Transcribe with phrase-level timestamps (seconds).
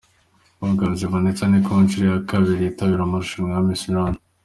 [0.61, 4.19] Mpogazi Vanessa ni ku nshuro ye ya kabiri yitabira amarushanwa ya miss Rwanda.